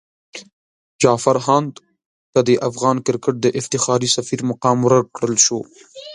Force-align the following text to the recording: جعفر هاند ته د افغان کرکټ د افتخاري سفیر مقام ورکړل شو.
جعفر 1.01 1.37
هاند 1.45 1.73
ته 2.33 2.39
د 2.47 2.49
افغان 2.69 2.97
کرکټ 3.05 3.35
د 3.41 3.47
افتخاري 3.59 4.09
سفیر 4.17 4.39
مقام 4.51 4.77
ورکړل 4.83 5.35
شو. 5.45 5.59